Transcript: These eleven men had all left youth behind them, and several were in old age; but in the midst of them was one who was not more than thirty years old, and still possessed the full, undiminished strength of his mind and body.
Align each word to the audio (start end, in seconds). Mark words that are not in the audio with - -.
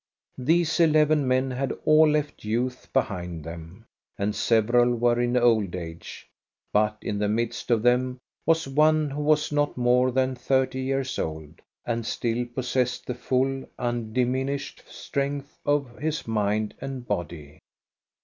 These 0.39 0.79
eleven 0.79 1.27
men 1.27 1.51
had 1.51 1.71
all 1.85 2.09
left 2.09 2.43
youth 2.43 2.91
behind 2.91 3.43
them, 3.43 3.85
and 4.17 4.33
several 4.35 4.95
were 4.95 5.21
in 5.21 5.37
old 5.37 5.75
age; 5.75 6.27
but 6.73 6.97
in 7.03 7.19
the 7.19 7.27
midst 7.29 7.69
of 7.69 7.83
them 7.83 8.17
was 8.43 8.67
one 8.67 9.11
who 9.11 9.21
was 9.21 9.51
not 9.51 9.77
more 9.77 10.09
than 10.11 10.33
thirty 10.33 10.81
years 10.81 11.19
old, 11.19 11.61
and 11.85 12.03
still 12.03 12.45
possessed 12.47 13.05
the 13.05 13.13
full, 13.13 13.63
undiminished 13.77 14.81
strength 14.89 15.59
of 15.67 15.99
his 15.99 16.27
mind 16.27 16.73
and 16.81 17.07
body. 17.07 17.59